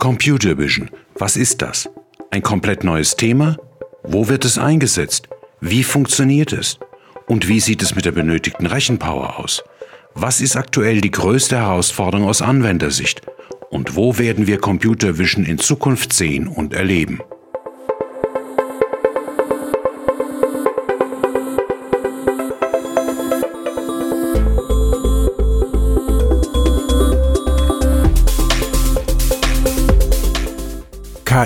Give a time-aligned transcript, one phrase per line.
[0.00, 1.86] Computer Vision, was ist das?
[2.30, 3.58] Ein komplett neues Thema?
[4.02, 5.28] Wo wird es eingesetzt?
[5.60, 6.78] Wie funktioniert es?
[7.26, 9.62] Und wie sieht es mit der benötigten Rechenpower aus?
[10.14, 13.20] Was ist aktuell die größte Herausforderung aus Anwendersicht?
[13.68, 17.20] Und wo werden wir Computer Vision in Zukunft sehen und erleben?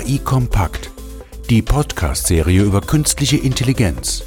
[0.05, 0.91] KI Kompakt,
[1.49, 4.23] die Podcast-Serie über künstliche Intelligenz.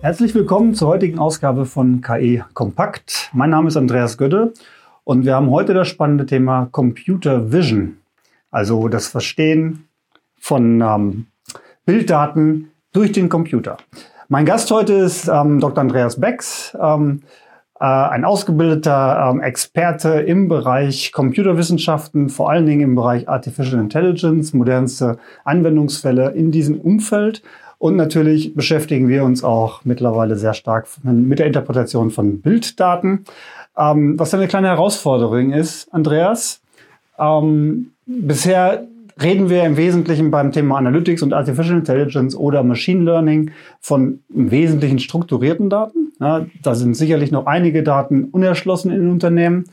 [0.00, 3.30] Herzlich willkommen zur heutigen Ausgabe von KI Kompakt.
[3.32, 4.52] Mein Name ist Andreas Götte
[5.02, 7.96] und wir haben heute das spannende Thema Computer Vision,
[8.52, 9.88] also das Verstehen
[10.38, 11.26] von ähm,
[11.86, 13.78] Bilddaten durch den Computer.
[14.28, 15.78] Mein Gast heute ist ähm, Dr.
[15.78, 16.76] Andreas Becks.
[16.80, 17.49] Ähm, äh,
[17.86, 25.18] ein ausgebildeter ähm, Experte im Bereich Computerwissenschaften, vor allen Dingen im Bereich Artificial Intelligence, modernste
[25.44, 27.42] Anwendungsfälle in diesem Umfeld.
[27.78, 33.24] Und natürlich beschäftigen wir uns auch mittlerweile sehr stark mit der Interpretation von Bilddaten.
[33.78, 36.60] Ähm, was eine kleine Herausforderung ist, Andreas,
[37.18, 38.86] ähm, bisher
[39.22, 44.50] reden wir im Wesentlichen beim Thema Analytics und Artificial Intelligence oder Machine Learning von im
[44.50, 46.12] Wesentlichen strukturierten Daten.
[46.20, 49.64] Ja, da sind sicherlich noch einige Daten unerschlossen in Unternehmen.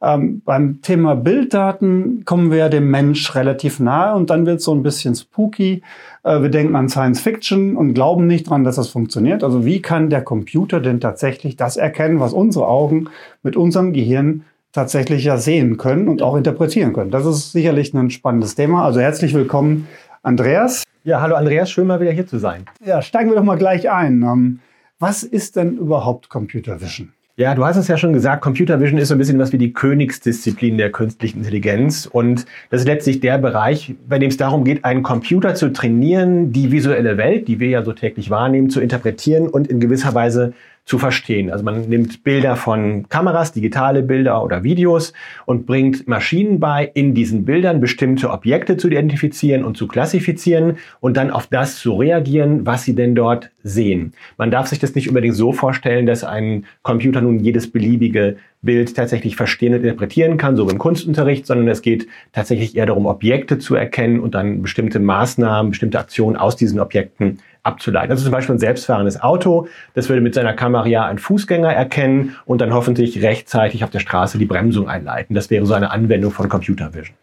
[0.00, 4.72] Ähm, beim Thema Bilddaten kommen wir dem Mensch relativ nahe und dann wird es so
[4.72, 5.82] ein bisschen spooky.
[6.22, 9.42] Äh, wir denken an Science Fiction und glauben nicht dran, dass das funktioniert.
[9.42, 13.08] Also wie kann der Computer denn tatsächlich das erkennen, was unsere Augen
[13.42, 14.44] mit unserem Gehirn
[14.76, 17.10] tatsächlich ja sehen können und auch interpretieren können.
[17.10, 18.84] Das ist sicherlich ein spannendes Thema.
[18.84, 19.88] Also herzlich willkommen,
[20.22, 20.84] Andreas.
[21.02, 22.66] Ja, hallo Andreas, schön mal wieder hier zu sein.
[22.84, 24.22] Ja, steigen wir doch mal gleich ein.
[24.22, 24.60] Ähm,
[24.98, 27.12] was ist denn überhaupt Computer Vision?
[27.38, 29.58] Ja, du hast es ja schon gesagt, Computer Vision ist so ein bisschen was wie
[29.58, 32.06] die Königsdisziplin der künstlichen Intelligenz.
[32.06, 36.52] Und das ist letztlich der Bereich, bei dem es darum geht, einen Computer zu trainieren,
[36.52, 40.54] die visuelle Welt, die wir ja so täglich wahrnehmen, zu interpretieren und in gewisser Weise
[40.86, 41.50] zu verstehen.
[41.50, 45.12] Also man nimmt Bilder von Kameras, digitale Bilder oder Videos
[45.44, 51.16] und bringt Maschinen bei, in diesen Bildern bestimmte Objekte zu identifizieren und zu klassifizieren und
[51.16, 54.12] dann auf das zu reagieren, was sie denn dort sehen.
[54.38, 58.94] Man darf sich das nicht unbedingt so vorstellen, dass ein Computer nun jedes beliebige Bild
[58.94, 63.58] tatsächlich verstehen und interpretieren kann, so im Kunstunterricht, sondern es geht tatsächlich eher darum, Objekte
[63.58, 68.10] zu erkennen und dann bestimmte Maßnahmen, bestimmte Aktionen aus diesen Objekten abzuleiten.
[68.10, 72.36] Also zum Beispiel ein selbstfahrendes Auto, das würde mit seiner Kamera ja einen Fußgänger erkennen
[72.44, 75.34] und dann hoffentlich rechtzeitig auf der Straße die Bremsung einleiten.
[75.34, 77.16] Das wäre so eine Anwendung von Computer Vision.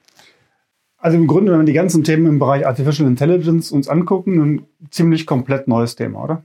[0.98, 4.66] Also im Grunde, wenn wir die ganzen Themen im Bereich Artificial Intelligence uns angucken, ein
[4.90, 6.44] ziemlich komplett neues Thema, oder?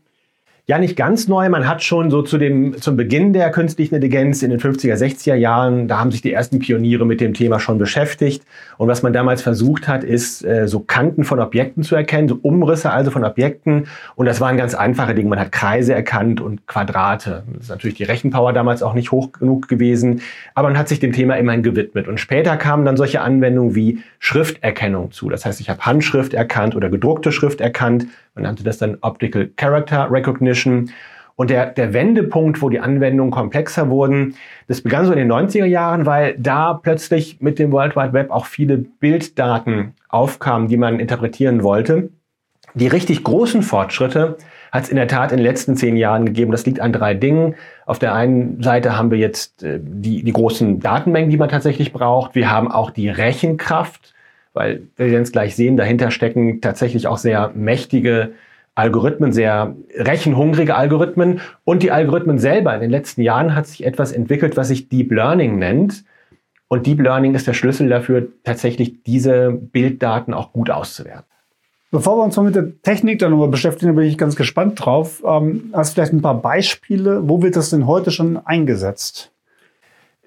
[0.71, 1.49] Ja, nicht ganz neu.
[1.49, 5.35] Man hat schon so zu dem, zum Beginn der künstlichen Intelligenz in den 50er, 60er
[5.35, 8.43] Jahren, da haben sich die ersten Pioniere mit dem Thema schon beschäftigt.
[8.77, 12.39] Und was man damals versucht hat, ist, äh, so Kanten von Objekten zu erkennen, so
[12.43, 13.87] Umrisse also von Objekten.
[14.15, 15.31] Und das waren ganz einfache Dinge.
[15.31, 17.45] Man hat Kreise erkannt und Quadrate.
[17.55, 20.21] Das ist natürlich die Rechenpower damals auch nicht hoch genug gewesen.
[20.55, 22.09] Aber man hat sich dem Thema immerhin gewidmet.
[22.09, 25.31] Und später kamen dann solche Anwendungen wie Schrifterkennung zu.
[25.31, 28.07] Das heißt, ich habe Handschrift erkannt oder gedruckte Schrift erkannt
[28.39, 30.91] man nannte das dann Optical Character Recognition.
[31.35, 34.35] Und der, der Wendepunkt, wo die Anwendungen komplexer wurden,
[34.67, 38.31] das begann so in den 90er Jahren, weil da plötzlich mit dem World Wide Web
[38.31, 42.11] auch viele Bilddaten aufkamen, die man interpretieren wollte.
[42.75, 44.37] Die richtig großen Fortschritte
[44.71, 46.53] hat es in der Tat in den letzten zehn Jahren gegeben.
[46.53, 47.55] Das liegt an drei Dingen.
[47.87, 51.93] Auf der einen Seite haben wir jetzt äh, die, die großen Datenmengen, die man tatsächlich
[51.93, 52.35] braucht.
[52.35, 54.15] Wir haben auch die Rechenkraft
[54.59, 58.33] weil wir werden es gleich sehen, dahinter stecken tatsächlich auch sehr mächtige
[58.75, 61.41] Algorithmen, sehr rechenhungrige Algorithmen.
[61.65, 65.13] Und die Algorithmen selber, in den letzten Jahren hat sich etwas entwickelt, was sich Deep
[65.13, 66.05] Learning nennt.
[66.67, 71.25] Und Deep Learning ist der Schlüssel dafür, tatsächlich diese Bilddaten auch gut auszuwerten.
[71.93, 75.23] Bevor wir uns mal mit der Technik dann nochmal beschäftigen, bin ich ganz gespannt drauf.
[75.25, 77.29] Ähm, hast du vielleicht ein paar Beispiele?
[77.29, 79.33] Wo wird das denn heute schon eingesetzt?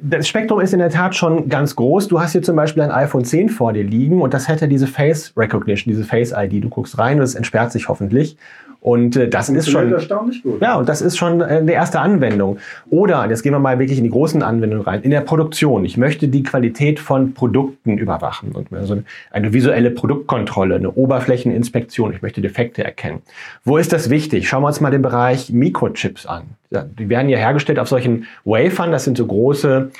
[0.01, 2.07] Das Spektrum ist in der Tat schon ganz groß.
[2.07, 4.87] Du hast hier zum Beispiel ein iPhone 10 vor dir liegen und das hätte diese
[4.87, 6.63] Face Recognition, diese Face ID.
[6.63, 8.35] Du guckst rein und es entsperrt sich hoffentlich.
[8.81, 10.59] Und äh, das ist schon erstaunlich gut.
[10.59, 12.57] Ja, und das ist schon äh, eine erste Anwendung.
[12.89, 15.03] Oder jetzt gehen wir mal wirklich in die großen Anwendungen rein.
[15.03, 15.85] In der Produktion.
[15.85, 22.11] Ich möchte die Qualität von Produkten überwachen und also eine visuelle Produktkontrolle, eine Oberflächeninspektion.
[22.11, 23.21] Ich möchte Defekte erkennen.
[23.63, 24.49] Wo ist das wichtig?
[24.49, 26.43] Schauen wir uns mal den Bereich Mikrochips an.
[26.71, 28.91] Ja, die werden ja hergestellt auf solchen Wafern.
[28.91, 29.91] Das sind so große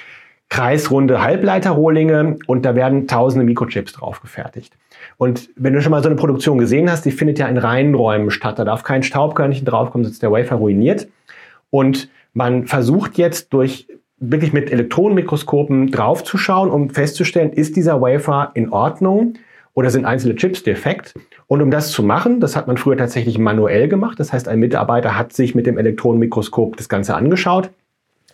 [0.52, 4.78] kreisrunde Halbleiterrohlinge und da werden tausende Mikrochips drauf gefertigt.
[5.18, 7.96] Und wenn du schon mal so eine Produktion gesehen hast, die findet ja in reinen
[7.96, 8.60] Räumen statt.
[8.60, 11.08] Da darf kein Staubkörnchen draufkommen, sonst ist der Wafer ruiniert.
[11.70, 13.88] Und Man versucht jetzt durch
[14.18, 19.34] wirklich mit Elektronenmikroskopen draufzuschauen, um festzustellen, ist dieser Wafer in Ordnung
[19.74, 21.14] oder sind einzelne Chips defekt.
[21.48, 24.20] Und um das zu machen, das hat man früher tatsächlich manuell gemacht.
[24.20, 27.72] Das heißt, ein Mitarbeiter hat sich mit dem Elektronenmikroskop das Ganze angeschaut.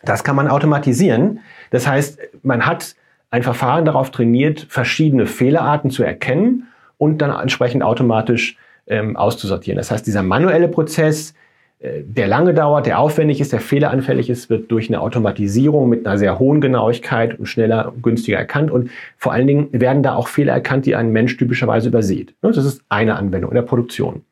[0.04, 1.40] Das kann man automatisieren.
[1.72, 2.96] Das heißt, man hat
[3.30, 6.68] ein Verfahren darauf trainiert, verschiedene Fehlerarten zu erkennen
[6.98, 8.58] und dann entsprechend automatisch
[8.88, 9.78] ähm, auszusortieren.
[9.78, 11.34] Das heißt, dieser manuelle Prozess,
[11.80, 16.08] äh, der lange dauert, der aufwendig ist, der fehleranfällig ist, wird durch eine Automatisierung mit
[16.08, 18.72] einer sehr hohen Genauigkeit und schneller und günstiger erkannt.
[18.72, 22.34] Und vor allen Dingen werden da auch Fehler erkannt, die ein Mensch typischerweise übersieht.
[22.42, 24.24] Das ist eine Anwendung in der Produktion.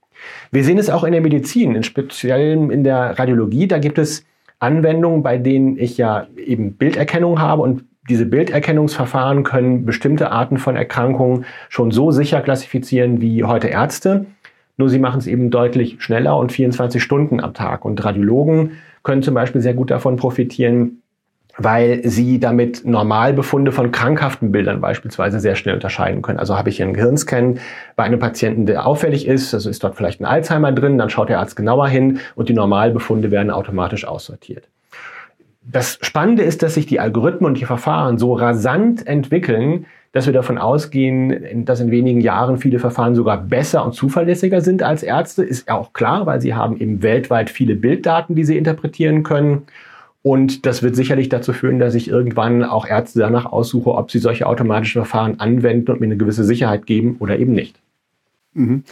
[0.52, 3.68] Wir sehen es auch in der Medizin, in speziell in der Radiologie.
[3.68, 4.26] Da gibt es
[4.60, 10.76] Anwendungen, bei denen ich ja eben Bilderkennung habe und diese Bilderkennungsverfahren können bestimmte Arten von
[10.76, 14.28] Erkrankungen schon so sicher klassifizieren wie heute Ärzte.
[14.78, 17.86] Nur sie machen es eben deutlich schneller und 24 Stunden am Tag.
[17.86, 18.74] Und Radiologen
[19.04, 21.02] können zum Beispiel sehr gut davon profitieren,
[21.58, 26.40] weil sie damit Normalbefunde von krankhaften Bildern beispielsweise sehr schnell unterscheiden können.
[26.40, 27.60] Also habe ich hier einen Gehirnscan
[27.96, 31.30] bei einem Patienten, der auffällig ist, also ist dort vielleicht ein Alzheimer drin, dann schaut
[31.30, 34.68] der Arzt genauer hin und die Normalbefunde werden automatisch aussortiert.
[35.68, 40.34] Das Spannende ist, dass sich die Algorithmen und die Verfahren so rasant entwickeln, dass wir
[40.34, 45.44] davon ausgehen, dass in wenigen Jahren viele Verfahren sogar besser und zuverlässiger sind als Ärzte.
[45.44, 49.64] Ist ja auch klar, weil sie haben eben weltweit viele Bilddaten, die sie interpretieren können.
[50.26, 54.18] Und das wird sicherlich dazu führen, dass ich irgendwann auch Ärzte danach aussuche, ob sie
[54.18, 57.80] solche automatischen Verfahren anwenden und mir eine gewisse Sicherheit geben oder eben nicht.
[58.56, 58.86] Mhm.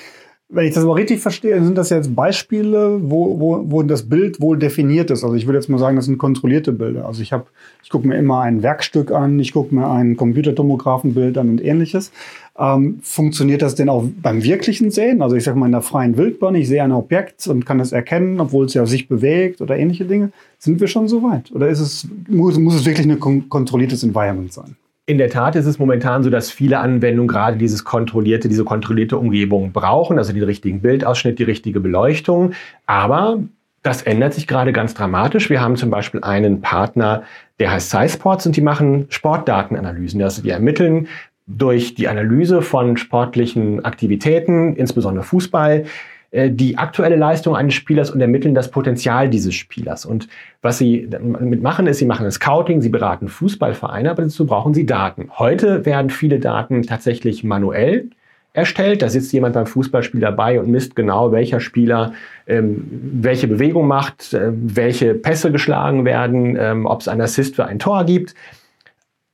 [0.47, 4.39] Wenn ich das aber richtig verstehe, sind das jetzt Beispiele, wo, wo, wo das Bild
[4.41, 5.23] wohl definiert ist.
[5.23, 7.07] Also ich würde jetzt mal sagen, das sind kontrollierte Bilder.
[7.07, 7.45] Also ich habe,
[7.81, 12.11] ich gucke mir immer ein Werkstück an, ich gucke mir ein Computertomographenbild an und ähnliches.
[12.57, 15.23] Ähm, funktioniert das denn auch beim wirklichen Sehen?
[15.23, 17.91] Also ich sage mal in der freien Wildbahn, ich sehe ein Objekt und kann es
[17.91, 20.31] erkennen, obwohl es ja sich bewegt oder ähnliche Dinge.
[20.59, 21.51] Sind wir schon so weit?
[21.51, 24.75] Oder ist es, muss, muss es wirklich ein kontrolliertes Environment sein?
[25.05, 29.17] In der Tat ist es momentan so, dass viele Anwendungen gerade dieses kontrollierte, diese kontrollierte
[29.17, 32.53] Umgebung brauchen, also den richtigen Bildausschnitt, die richtige Beleuchtung.
[32.85, 33.39] Aber
[33.81, 35.49] das ändert sich gerade ganz dramatisch.
[35.49, 37.23] Wir haben zum Beispiel einen Partner,
[37.59, 40.21] der heißt SciSports und die machen Sportdatenanalysen.
[40.21, 41.09] Also die ermitteln
[41.47, 45.85] durch die Analyse von sportlichen Aktivitäten, insbesondere Fußball,
[46.31, 50.05] äh, die aktuelle Leistung eines Spielers und ermitteln das Potenzial dieses Spielers.
[50.05, 50.27] Und
[50.61, 54.73] was sie damit machen, ist, sie machen ein Scouting, sie beraten Fußballvereine, aber dazu brauchen
[54.73, 55.29] sie Daten.
[55.37, 58.09] Heute werden viele Daten tatsächlich manuell
[58.53, 59.01] erstellt.
[59.01, 62.13] Da sitzt jemand beim Fußballspiel dabei und misst genau, welcher Spieler
[62.47, 62.85] ähm,
[63.21, 67.79] welche Bewegung macht, äh, welche Pässe geschlagen werden, ähm, ob es einen Assist für ein
[67.79, 68.33] Tor gibt.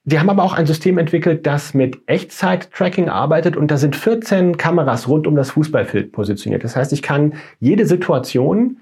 [0.10, 4.58] Die haben aber auch ein System entwickelt, das mit Echtzeit-Tracking arbeitet und da sind 14
[4.58, 6.64] Kameras rund um das Fußballfeld positioniert.
[6.64, 8.78] Das heißt, ich kann jede Situation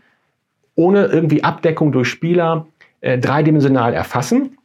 [0.75, 2.68] ohne irgendwie Abdeckung durch Spieler
[3.01, 4.57] äh, dreidimensional erfassen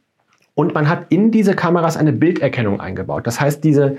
[0.55, 3.27] und man hat in diese Kameras eine Bilderkennung eingebaut.
[3.27, 3.97] Das heißt, diese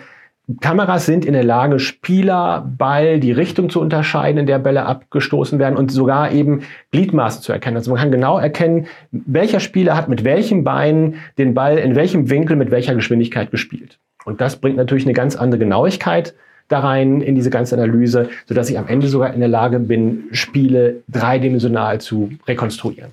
[0.61, 5.59] Kameras sind in der Lage, Spieler, Ball, die Richtung zu unterscheiden, in der Bälle abgestoßen
[5.59, 7.79] werden und sogar eben Gliedmaße zu erkennen.
[7.79, 12.29] Also man kann genau erkennen, welcher Spieler hat mit welchem Bein den Ball in welchem
[12.29, 13.99] Winkel mit welcher Geschwindigkeit gespielt.
[14.27, 16.35] Und das bringt natürlich eine ganz andere Genauigkeit
[16.69, 20.25] da rein in diese ganze Analyse, sodass ich am Ende sogar in der Lage bin,
[20.33, 23.11] Spiele dreidimensional zu rekonstruieren.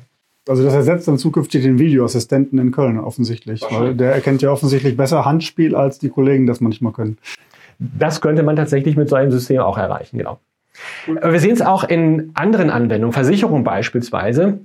[0.48, 4.98] Also das ersetzt dann zukünftig den Videoassistenten in Köln offensichtlich, weil der erkennt ja offensichtlich
[4.98, 7.18] besser Handspiel, als die Kollegen das manchmal können.
[7.78, 10.40] Das könnte man tatsächlich mit so einem System auch erreichen, genau.
[11.22, 14.60] Aber wir sehen es auch in anderen Anwendungen, Versicherungen beispielsweise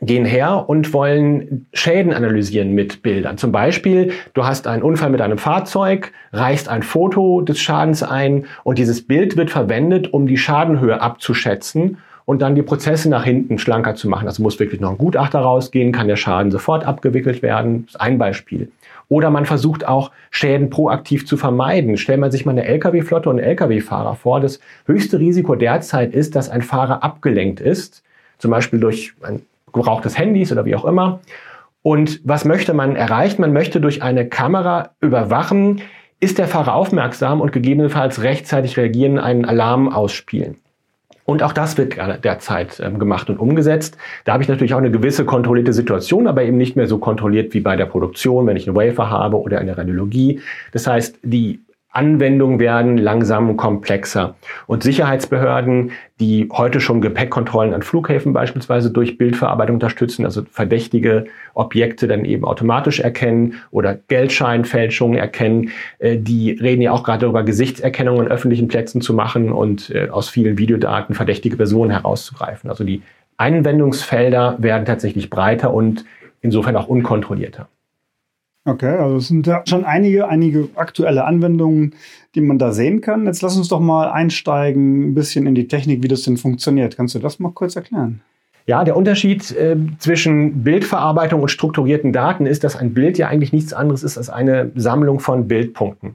[0.00, 3.38] gehen her und wollen Schäden analysieren mit Bildern.
[3.38, 8.46] Zum Beispiel, du hast einen Unfall mit einem Fahrzeug, reichst ein Foto des Schadens ein
[8.64, 13.58] und dieses Bild wird verwendet, um die Schadenhöhe abzuschätzen und dann die Prozesse nach hinten
[13.58, 14.26] schlanker zu machen.
[14.26, 17.86] Also muss wirklich noch ein Gutachter rausgehen, kann der Schaden sofort abgewickelt werden.
[17.86, 18.70] Das ist ein Beispiel.
[19.08, 21.96] Oder man versucht auch Schäden proaktiv zu vermeiden.
[21.98, 24.40] Stellt man sich mal eine Lkw-Flotte und einen Lkw-Fahrer vor.
[24.40, 28.02] Das höchste Risiko derzeit ist, dass ein Fahrer abgelenkt ist,
[28.38, 31.20] zum Beispiel durch ein Gebrauch des Handys oder wie auch immer.
[31.82, 33.42] Und was möchte man erreichen?
[33.42, 35.82] Man möchte durch eine Kamera überwachen,
[36.20, 40.56] ist der Fahrer aufmerksam und gegebenenfalls rechtzeitig reagieren, einen Alarm ausspielen.
[41.24, 43.96] Und auch das wird derzeit ähm, gemacht und umgesetzt.
[44.24, 47.54] Da habe ich natürlich auch eine gewisse kontrollierte Situation, aber eben nicht mehr so kontrolliert
[47.54, 50.40] wie bei der Produktion, wenn ich eine Wafer habe oder eine Radiologie.
[50.72, 51.60] Das heißt, die
[51.94, 54.34] Anwendungen werden langsam komplexer.
[54.66, 62.08] Und Sicherheitsbehörden, die heute schon Gepäckkontrollen an Flughäfen beispielsweise durch Bildverarbeitung unterstützen, also verdächtige Objekte
[62.08, 65.70] dann eben automatisch erkennen oder Geldscheinfälschungen erkennen,
[66.00, 70.08] äh, die reden ja auch gerade darüber, Gesichtserkennung an öffentlichen Plätzen zu machen und äh,
[70.08, 72.70] aus vielen Videodaten verdächtige Personen herauszugreifen.
[72.70, 73.02] Also die
[73.36, 76.04] Anwendungsfelder werden tatsächlich breiter und
[76.40, 77.68] insofern auch unkontrollierter.
[78.66, 81.94] Okay, also es sind ja schon einige, einige aktuelle Anwendungen,
[82.34, 83.26] die man da sehen kann.
[83.26, 86.96] Jetzt lass uns doch mal einsteigen, ein bisschen in die Technik, wie das denn funktioniert.
[86.96, 88.22] Kannst du das mal kurz erklären?
[88.66, 93.52] Ja, der Unterschied äh, zwischen Bildverarbeitung und strukturierten Daten ist, dass ein Bild ja eigentlich
[93.52, 96.14] nichts anderes ist als eine Sammlung von Bildpunkten.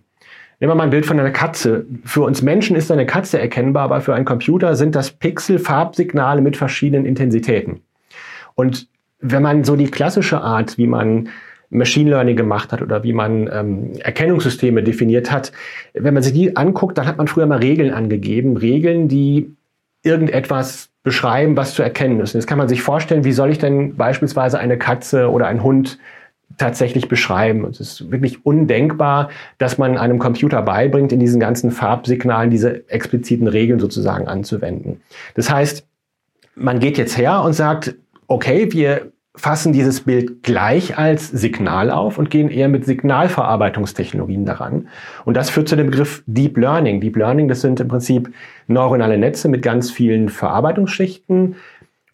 [0.60, 1.86] Nehmen wir mal ein Bild von einer Katze.
[2.04, 6.58] Für uns Menschen ist eine Katze erkennbar, aber für einen Computer sind das Pixel-Farbsignale mit
[6.58, 7.82] verschiedenen Intensitäten.
[8.56, 8.88] Und
[9.22, 11.30] wenn man so die klassische Art, wie man
[11.70, 15.52] Machine Learning gemacht hat oder wie man ähm, Erkennungssysteme definiert hat,
[15.94, 18.58] wenn man sich die anguckt, dann hat man früher mal Regeln angegeben.
[18.58, 19.56] Regeln, die
[20.04, 22.34] irgendetwas beschreiben, was zu erkennen ist.
[22.34, 25.64] Und jetzt kann man sich vorstellen, wie soll ich denn beispielsweise eine Katze oder einen
[25.64, 26.00] Hund
[26.58, 27.66] tatsächlich beschreiben.
[27.66, 33.48] Es ist wirklich undenkbar, dass man einem Computer beibringt, in diesen ganzen Farbsignalen diese expliziten
[33.48, 35.02] Regeln sozusagen anzuwenden.
[35.36, 35.86] Das heißt,
[36.56, 37.96] man geht jetzt her und sagt,
[38.28, 44.90] okay, wir fassen dieses Bild gleich als Signal auf und gehen eher mit Signalverarbeitungstechnologien daran.
[45.26, 47.00] Und das führt zu dem Begriff Deep Learning.
[47.00, 48.34] Deep Learning, das sind im Prinzip
[48.68, 51.56] neuronale Netze mit ganz vielen Verarbeitungsschichten,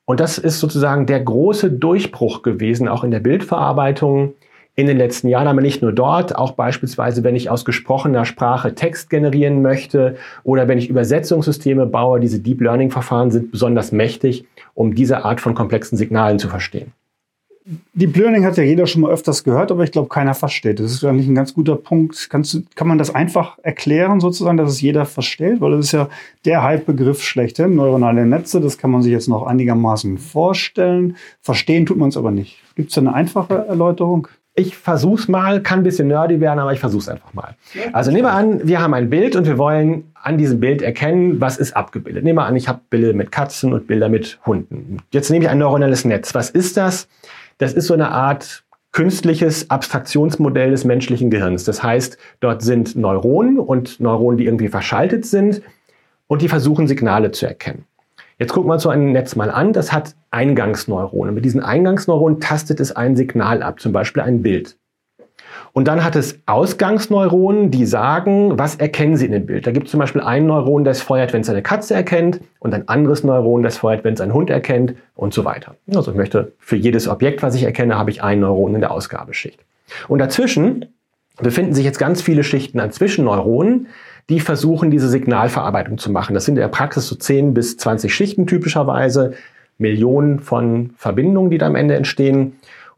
[0.06, 4.36] und das ist sozusagen der große Durchbruch gewesen, auch in der Bildverarbeitung
[4.76, 8.76] in den letzten Jahren, aber nicht nur dort, auch beispielsweise, wenn ich aus gesprochener Sprache
[8.76, 14.46] Text generieren möchte oder wenn ich Übersetzungssysteme baue, diese Deep Learning Verfahren sind besonders mächtig,
[14.74, 16.92] um diese Art von komplexen Signalen zu verstehen.
[17.94, 20.80] Deep Learning hat ja jeder schon mal öfters gehört, aber ich glaube, keiner versteht.
[20.80, 22.30] Das ist eigentlich ein ganz guter Punkt.
[22.30, 25.62] Kannst, kann man das einfach erklären, sozusagen, dass es jeder versteht?
[25.62, 26.10] Weil das ist ja
[26.46, 27.76] der Hype-Begriff schlechthin.
[27.76, 31.18] Neuronale Netze, das kann man sich jetzt noch einigermaßen vorstellen.
[31.42, 32.60] Verstehen tut man es aber nicht.
[32.76, 34.28] Gibt es da eine einfache Erläuterung?
[34.54, 37.56] Ich versuch's mal, kann ein bisschen nerdy werden, aber ich versuch's einfach mal.
[37.92, 41.42] Also nehmen wir an, wir haben ein Bild und wir wollen an diesem Bild erkennen,
[41.42, 42.24] was ist abgebildet.
[42.24, 45.00] Nehmen wir an, ich habe Bilder mit Katzen und Bilder mit Hunden.
[45.12, 46.34] Jetzt nehme ich ein neuronales Netz.
[46.36, 47.10] Was ist das?
[47.58, 51.64] Das ist so eine Art künstliches Abstraktionsmodell des menschlichen Gehirns.
[51.66, 55.62] Das heißt, dort sind Neuronen und Neuronen, die irgendwie verschaltet sind
[56.28, 57.86] und die versuchen Signale zu erkennen.
[58.38, 59.74] Jetzt gucken wir uns so ein Netz mal an.
[59.74, 61.34] Das hat Eingangsneuronen.
[61.34, 64.78] Mit diesen Eingangsneuronen tastet es ein Signal ab, zum Beispiel ein Bild.
[65.74, 69.68] Und dann hat es Ausgangsneuronen, die sagen, was erkennen sie in dem Bild.
[69.68, 72.74] Da gibt es zum Beispiel ein Neuron, das feuert, wenn es eine Katze erkennt und
[72.74, 75.76] ein anderes Neuron, das feuert, wenn es einen Hund erkennt und so weiter.
[75.94, 78.92] Also ich möchte für jedes Objekt, was ich erkenne, habe ich ein Neuron in der
[78.92, 79.60] Ausgabeschicht.
[80.08, 80.86] Und dazwischen
[81.42, 83.88] befinden sich jetzt ganz viele Schichten an Zwischenneuronen,
[84.30, 86.34] die versuchen, diese Signalverarbeitung zu machen.
[86.34, 89.34] Das sind in der Praxis so 10 bis 20 Schichten typischerweise,
[89.78, 92.54] Millionen von Verbindungen, die da am Ende entstehen.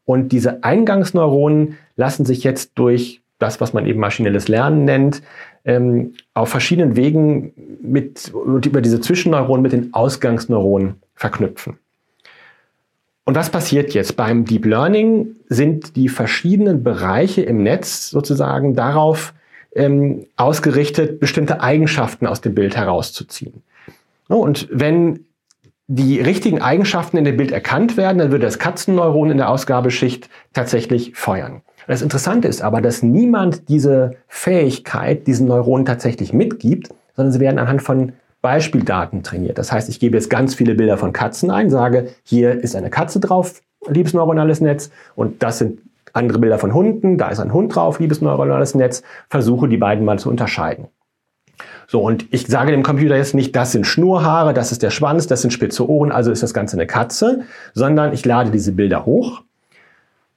[0.06, 5.22] Und diese Eingangsneuronen lassen sich jetzt durch das, was man eben maschinelles Lernen nennt,
[5.66, 11.78] ähm, auf verschiedenen Wegen mit, über diese Zwischenneuronen mit den Ausgangsneuronen verknüpfen.
[13.26, 14.16] Und was passiert jetzt?
[14.16, 19.34] Beim Deep Learning sind die verschiedenen Bereiche im Netz sozusagen darauf
[19.76, 23.64] ähm, ausgerichtet, bestimmte Eigenschaften aus dem Bild herauszuziehen.
[24.30, 25.26] Und wenn
[25.88, 30.30] die richtigen Eigenschaften in dem Bild erkannt werden, dann würde das Katzenneuron in der Ausgabeschicht
[30.54, 31.62] tatsächlich feuern.
[31.88, 37.60] Das Interessante ist aber, dass niemand diese Fähigkeit diesen Neuronen tatsächlich mitgibt, sondern sie werden
[37.60, 39.58] anhand von Beispieldaten trainiert.
[39.58, 42.90] Das heißt, ich gebe jetzt ganz viele Bilder von Katzen ein, sage, hier ist eine
[42.90, 45.80] Katze drauf, liebes neuronales Netz, und das sind
[46.14, 50.06] andere Bilder von Hunden, da ist ein Hund drauf, liebes neuronales Netz, versuche die beiden
[50.06, 50.88] mal zu unterscheiden.
[51.88, 55.28] So, und ich sage dem Computer jetzt nicht, das sind Schnurhaare, das ist der Schwanz,
[55.28, 59.06] das sind spitze Ohren, also ist das Ganze eine Katze, sondern ich lade diese Bilder
[59.06, 59.44] hoch.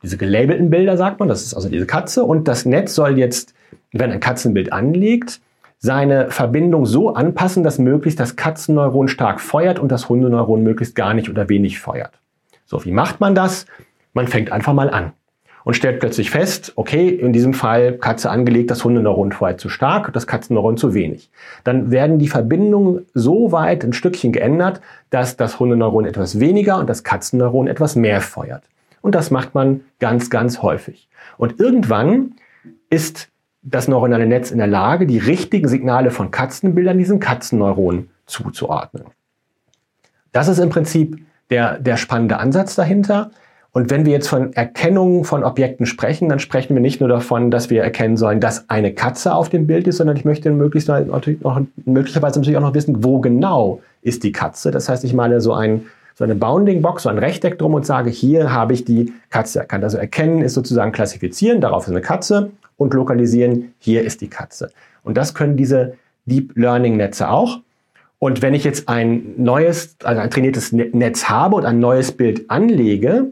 [0.02, 2.24] Diese gelabelten Bilder sagt man, das ist also diese Katze.
[2.24, 3.54] Und das Netz soll jetzt,
[3.92, 5.40] wenn ein Katzenbild anlegt,
[5.78, 11.14] seine Verbindung so anpassen, dass möglichst das Katzenneuron stark feuert und das Hundeneuron möglichst gar
[11.14, 12.12] nicht oder wenig feuert.
[12.66, 13.66] So, wie macht man das?
[14.12, 15.12] Man fängt einfach mal an
[15.64, 20.12] und stellt plötzlich fest, okay, in diesem Fall Katze angelegt, das Hundeneuron feuert zu stark,
[20.12, 21.30] das Katzenneuron zu wenig.
[21.64, 24.80] Dann werden die Verbindungen so weit ein Stückchen geändert,
[25.10, 28.64] dass das Hundeneuron etwas weniger und das Katzenneuron etwas mehr feuert.
[29.02, 31.08] Und das macht man ganz, ganz häufig.
[31.38, 32.34] Und irgendwann
[32.90, 33.28] ist
[33.62, 39.04] das neuronale Netz in der Lage, die richtigen Signale von Katzenbildern diesen Katzenneuronen zuzuordnen.
[40.32, 41.18] Das ist im Prinzip
[41.50, 43.30] der, der spannende Ansatz dahinter.
[43.72, 47.50] Und wenn wir jetzt von Erkennung von Objekten sprechen, dann sprechen wir nicht nur davon,
[47.50, 50.88] dass wir erkennen sollen, dass eine Katze auf dem Bild ist, sondern ich möchte möglichst
[50.88, 54.70] noch, möglicherweise natürlich auch noch wissen, wo genau ist die Katze.
[54.70, 55.86] Das heißt, ich male so, ein,
[56.20, 59.84] so eine Bounding-Box, so ein Rechteck drum und sage, hier habe ich die Katze erkannt.
[59.84, 64.70] Also erkennen ist sozusagen klassifizieren, darauf ist eine Katze und lokalisieren, hier ist die Katze.
[65.02, 65.94] Und das können diese
[66.26, 67.60] Deep Learning Netze auch.
[68.18, 72.12] Und wenn ich jetzt ein neues, also ein trainiertes ne-, Netz habe und ein neues
[72.12, 73.28] Bild anlege,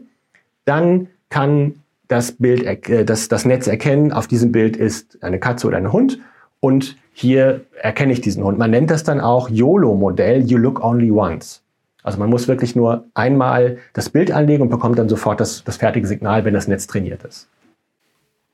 [0.65, 1.75] dann kann
[2.07, 5.93] das Bild, äh, das, das Netz erkennen, auf diesem Bild ist eine Katze oder ein
[5.93, 6.19] Hund
[6.59, 8.57] und hier erkenne ich diesen Hund.
[8.57, 11.61] Man nennt das dann auch YOLO-Modell, You Look Only Once.
[12.03, 15.77] Also man muss wirklich nur einmal das Bild anlegen und bekommt dann sofort das, das
[15.77, 17.49] fertige Signal, wenn das Netz trainiert ist.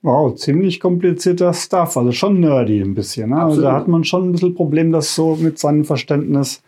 [0.01, 1.97] Wow, ziemlich komplizierter Stuff.
[1.97, 3.31] Also schon nerdy ein bisschen.
[3.31, 3.41] Ne?
[3.41, 6.61] Also da hat man schon ein bisschen Problem, das so mit seinem Verständnis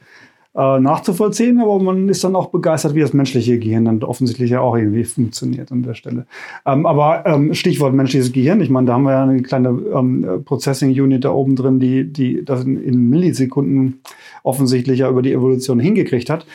[0.57, 4.59] äh, nachzuvollziehen, aber man ist dann auch begeistert, wie das menschliche Gehirn dann offensichtlich ja
[4.59, 6.25] auch irgendwie funktioniert an der Stelle.
[6.65, 10.41] Ähm, aber ähm, Stichwort menschliches Gehirn, ich meine, da haben wir ja eine kleine ähm,
[10.45, 14.01] Processing Unit da oben drin, die, die das in, in Millisekunden
[14.41, 16.47] offensichtlich ja über die Evolution hingekriegt hat.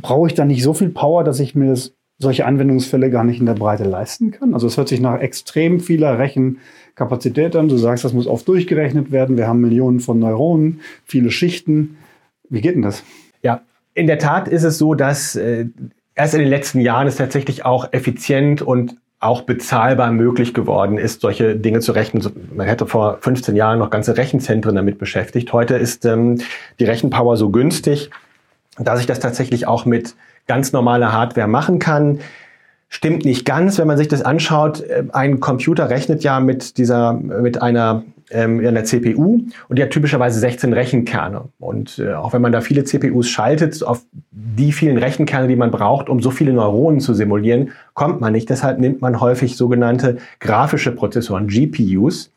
[0.00, 3.40] Brauche ich da nicht so viel Power, dass ich mir das solche Anwendungsfälle gar nicht
[3.40, 4.54] in der Breite leisten kann.
[4.54, 7.68] Also es hört sich nach extrem vieler Rechenkapazität an.
[7.68, 9.36] Du sagst, das muss oft durchgerechnet werden.
[9.36, 11.98] Wir haben Millionen von Neuronen, viele Schichten.
[12.48, 13.02] Wie geht denn das?
[13.42, 13.62] Ja,
[13.94, 15.66] in der Tat ist es so, dass äh,
[16.14, 21.20] erst in den letzten Jahren es tatsächlich auch effizient und auch bezahlbar möglich geworden ist,
[21.20, 22.26] solche Dinge zu rechnen.
[22.52, 25.52] Man hätte vor 15 Jahren noch ganze Rechenzentren damit beschäftigt.
[25.52, 26.40] Heute ist ähm,
[26.80, 28.10] die Rechenpower so günstig,
[28.78, 30.16] dass ich das tatsächlich auch mit
[30.48, 32.18] ganz normale Hardware machen kann.
[32.88, 34.80] Stimmt nicht ganz, wenn man sich das anschaut.
[34.80, 39.90] Äh, ein Computer rechnet ja mit dieser, mit einer, ähm, einer CPU und die hat
[39.90, 41.44] typischerweise 16 Rechenkerne.
[41.58, 45.70] Und äh, auch wenn man da viele CPUs schaltet, auf die vielen Rechenkerne, die man
[45.70, 48.50] braucht, um so viele Neuronen zu simulieren, kommt man nicht.
[48.50, 52.32] Deshalb nimmt man häufig sogenannte grafische Prozessoren, GPUs,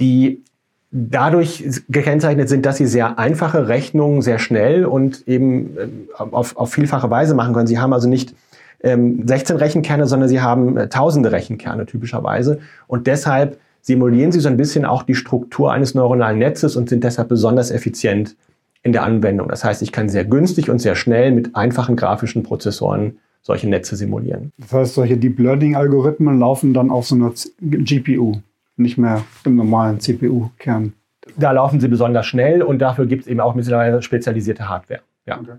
[0.00, 0.42] die
[0.90, 5.88] dadurch gekennzeichnet sind, dass sie sehr einfache Rechnungen sehr schnell und eben äh,
[6.18, 7.66] auf, auf vielfache Weise machen können.
[7.66, 8.34] Sie haben also nicht
[8.84, 12.60] ähm, 16 Rechenkerne, sondern sie haben äh, tausende Rechenkerne typischerweise.
[12.86, 17.04] Und deshalb simulieren sie so ein bisschen auch die Struktur eines neuronalen Netzes und sind
[17.04, 18.34] deshalb besonders effizient
[18.82, 19.48] in der Anwendung.
[19.48, 23.94] Das heißt, ich kann sehr günstig und sehr schnell mit einfachen grafischen Prozessoren solche Netze
[23.96, 24.52] simulieren.
[24.56, 28.40] Das heißt, solche Deep Learning-Algorithmen laufen dann auf so einer GPU
[28.78, 30.94] nicht mehr im normalen CPU-Kern.
[31.36, 35.00] Da laufen sie besonders schnell und dafür gibt es eben auch mittlerweile spezialisierte Hardware.
[35.26, 35.40] Ja.
[35.40, 35.58] Okay.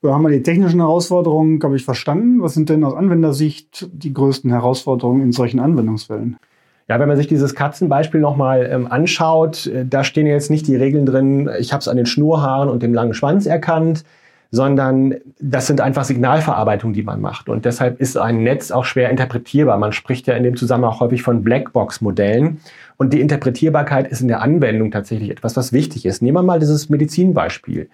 [0.00, 2.40] So haben wir die technischen Herausforderungen, glaube ich, verstanden.
[2.40, 6.38] Was sind denn aus Anwendersicht die größten Herausforderungen in solchen Anwendungsfällen?
[6.88, 10.76] Ja, wenn man sich dieses Katzenbeispiel nochmal ähm, anschaut, äh, da stehen jetzt nicht die
[10.76, 14.04] Regeln drin, ich habe es an den Schnurhaaren und dem langen Schwanz erkannt,
[14.52, 17.48] sondern das sind einfach Signalverarbeitungen, die man macht.
[17.48, 19.76] Und deshalb ist ein Netz auch schwer interpretierbar.
[19.78, 22.60] Man spricht ja in dem Zusammenhang auch häufig von Blackbox-Modellen.
[22.96, 26.22] Und die Interpretierbarkeit ist in der Anwendung tatsächlich etwas, was wichtig ist.
[26.22, 27.88] Nehmen wir mal dieses Medizinbeispiel.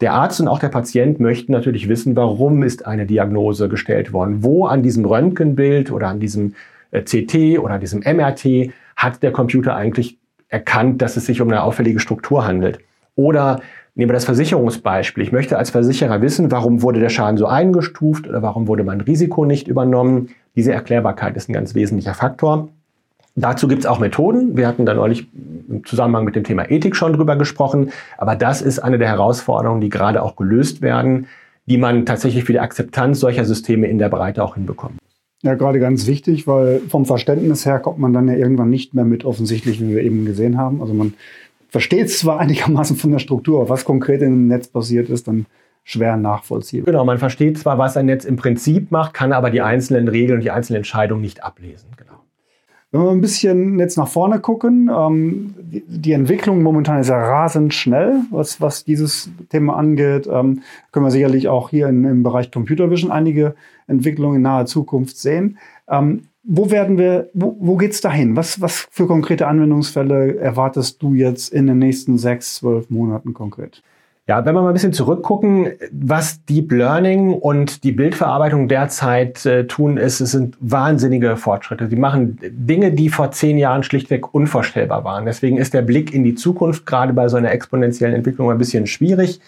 [0.00, 4.42] Der Arzt und auch der Patient möchten natürlich wissen, warum ist eine Diagnose gestellt worden?
[4.42, 6.54] Wo an diesem Röntgenbild oder an diesem
[7.02, 12.00] CT oder diesem MRT hat der Computer eigentlich erkannt, dass es sich um eine auffällige
[12.00, 12.78] Struktur handelt?
[13.16, 13.60] Oder
[13.96, 15.22] Nehmen wir das Versicherungsbeispiel.
[15.22, 19.00] Ich möchte als Versicherer wissen, warum wurde der Schaden so eingestuft oder warum wurde mein
[19.00, 20.30] Risiko nicht übernommen.
[20.56, 22.70] Diese Erklärbarkeit ist ein ganz wesentlicher Faktor.
[23.36, 24.56] Dazu gibt es auch Methoden.
[24.56, 25.28] Wir hatten da neulich
[25.68, 27.92] im Zusammenhang mit dem Thema Ethik schon drüber gesprochen.
[28.18, 31.28] Aber das ist eine der Herausforderungen, die gerade auch gelöst werden,
[31.66, 34.98] die man tatsächlich für die Akzeptanz solcher Systeme in der Breite auch hinbekommt.
[35.44, 39.04] Ja, gerade ganz wichtig, weil vom Verständnis her kommt man dann ja irgendwann nicht mehr
[39.04, 40.80] mit, offensichtlich, wie wir eben gesehen haben.
[40.80, 41.12] Also man
[41.68, 45.44] versteht es zwar einigermaßen von der Struktur, aber was konkret im Netz passiert ist, dann
[45.82, 46.86] schwer nachvollziehbar.
[46.86, 50.38] Genau, man versteht zwar, was ein Netz im Prinzip macht, kann aber die einzelnen Regeln
[50.38, 51.90] und die einzelnen Entscheidungen nicht ablesen.
[51.98, 52.14] Genau.
[52.90, 57.20] Wenn wir ein bisschen jetzt nach vorne gucken, ähm, die, die, Entwicklung momentan ist ja
[57.20, 60.26] rasend schnell, was, was dieses Thema angeht.
[60.26, 64.66] Ähm, können wir sicherlich auch hier in, im Bereich Computer Vision einige Entwicklungen in naher
[64.66, 65.58] Zukunft sehen.
[65.88, 68.36] Ähm, wo werden wir, wo, wo geht's dahin?
[68.36, 73.82] Was, was für konkrete Anwendungsfälle erwartest du jetzt in den nächsten sechs, zwölf Monaten konkret?
[74.26, 79.66] Ja, wenn wir mal ein bisschen zurückgucken, was Deep Learning und die Bildverarbeitung derzeit äh,
[79.66, 81.88] tun, ist, es sind wahnsinnige Fortschritte.
[81.88, 85.26] Sie machen Dinge, die vor zehn Jahren schlichtweg unvorstellbar waren.
[85.26, 88.86] Deswegen ist der Blick in die Zukunft gerade bei so einer exponentiellen Entwicklung ein bisschen
[88.86, 89.40] schwierig.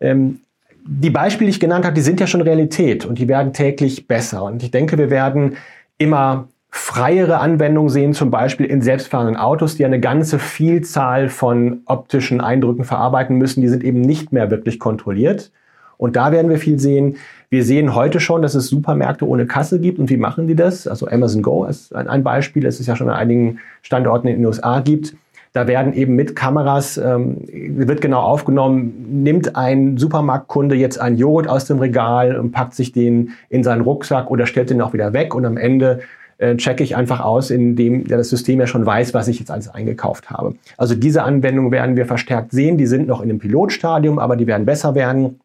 [0.00, 0.40] Ähm,
[0.86, 4.06] die Beispiele, die ich genannt habe, die sind ja schon Realität und die werden täglich
[4.06, 4.44] besser.
[4.44, 5.56] Und ich denke, wir werden
[5.98, 12.40] immer freiere Anwendungen sehen, zum Beispiel in selbstfahrenden Autos, die eine ganze Vielzahl von optischen
[12.40, 13.62] Eindrücken verarbeiten müssen.
[13.62, 15.50] Die sind eben nicht mehr wirklich kontrolliert.
[15.98, 17.16] Und da werden wir viel sehen.
[17.48, 19.98] Wir sehen heute schon, dass es Supermärkte ohne Kasse gibt.
[19.98, 20.86] Und wie machen die das?
[20.86, 24.46] Also Amazon Go ist ein Beispiel, das es ja schon an einigen Standorten in den
[24.46, 25.16] USA gibt.
[25.56, 31.48] Da werden eben mit Kameras, ähm, wird genau aufgenommen, nimmt ein Supermarktkunde jetzt einen Joghurt
[31.48, 35.14] aus dem Regal und packt sich den in seinen Rucksack oder stellt den auch wieder
[35.14, 36.00] weg und am Ende
[36.36, 39.50] äh, checke ich einfach aus, indem ja, das System ja schon weiß, was ich jetzt
[39.50, 40.56] alles eingekauft habe.
[40.76, 42.76] Also diese Anwendungen werden wir verstärkt sehen.
[42.76, 45.40] Die sind noch in dem Pilotstadium, aber die werden besser werden.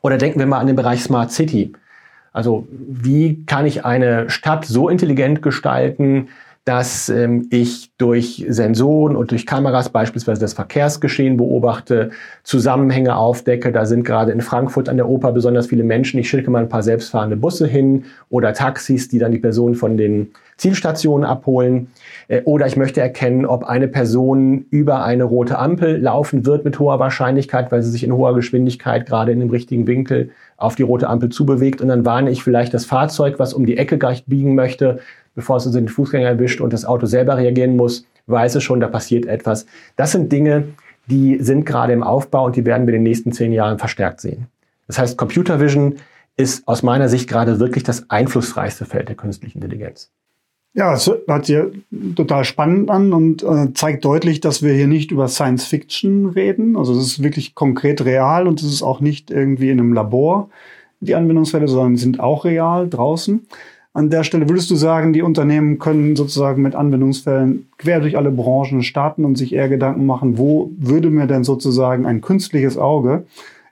[0.00, 1.74] Oder denken wir mal an den Bereich Smart City.
[2.32, 6.28] Also wie kann ich eine Stadt so intelligent gestalten,
[6.64, 12.10] dass ähm, ich durch Sensoren und durch Kameras beispielsweise das Verkehrsgeschehen beobachte,
[12.42, 13.72] Zusammenhänge aufdecke.
[13.72, 16.20] Da sind gerade in Frankfurt an der Oper besonders viele Menschen.
[16.20, 19.96] Ich schicke mal ein paar selbstfahrende Busse hin oder Taxis, die dann die Personen von
[19.96, 21.88] den Zielstationen abholen.
[22.28, 26.78] Äh, oder ich möchte erkennen, ob eine Person über eine rote Ampel laufen wird mit
[26.78, 30.82] hoher Wahrscheinlichkeit, weil sie sich in hoher Geschwindigkeit gerade in dem richtigen Winkel auf die
[30.82, 31.80] rote Ampel zubewegt.
[31.80, 35.00] Und dann warne ich vielleicht das Fahrzeug, was um die Ecke gleich biegen möchte,
[35.40, 38.78] bevor es also den Fußgänger erwischt und das Auto selber reagieren muss, weiß es schon,
[38.78, 39.64] da passiert etwas.
[39.96, 40.64] Das sind Dinge,
[41.06, 44.20] die sind gerade im Aufbau und die werden wir in den nächsten zehn Jahren verstärkt
[44.20, 44.48] sehen.
[44.86, 45.96] Das heißt, Computer Vision
[46.36, 50.10] ist aus meiner Sicht gerade wirklich das einflussreichste Feld der künstlichen Intelligenz.
[50.74, 51.58] Ja, es hört sich
[52.14, 56.76] total spannend an und äh, zeigt deutlich, dass wir hier nicht über Science Fiction reden.
[56.76, 60.50] Also es ist wirklich konkret real und es ist auch nicht irgendwie in einem Labor
[61.00, 63.46] die Anwendungsfälle, sondern sind auch real draußen.
[63.92, 68.30] An der Stelle würdest du sagen, die Unternehmen können sozusagen mit Anwendungsfällen quer durch alle
[68.30, 73.24] Branchen starten und sich eher Gedanken machen, wo würde mir denn sozusagen ein künstliches Auge